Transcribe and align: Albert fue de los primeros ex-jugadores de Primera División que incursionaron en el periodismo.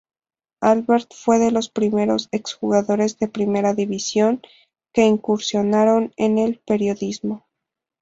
Albert 0.61 1.13
fue 1.13 1.37
de 1.37 1.51
los 1.51 1.69
primeros 1.69 2.27
ex-jugadores 2.31 3.19
de 3.19 3.27
Primera 3.27 3.75
División 3.75 4.41
que 4.93 5.03
incursionaron 5.05 6.11
en 6.17 6.39
el 6.39 6.57
periodismo. 6.65 7.45